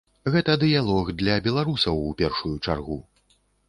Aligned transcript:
Гэта 0.35 0.55
дыялог 0.63 1.13
для 1.21 1.37
беларусаў 1.51 2.03
у 2.09 2.11
першую 2.25 2.55
чаргу. 2.65 3.03